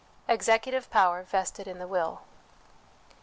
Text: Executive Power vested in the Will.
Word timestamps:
Executive 0.27 0.89
Power 0.89 1.21
vested 1.21 1.67
in 1.67 1.77
the 1.77 1.85
Will. 1.87 2.21